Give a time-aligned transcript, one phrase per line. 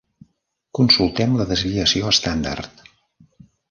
[0.79, 2.85] Consultem la desviació estàndard.